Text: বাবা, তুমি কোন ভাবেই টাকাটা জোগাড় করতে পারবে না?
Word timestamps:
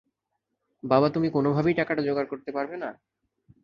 বাবা, 0.83 1.07
তুমি 1.09 1.27
কোন 1.29 1.45
ভাবেই 1.53 1.75
টাকাটা 1.75 2.01
জোগাড় 2.01 2.27
করতে 2.27 2.49
পারবে 2.51 2.75
না? 2.77 2.89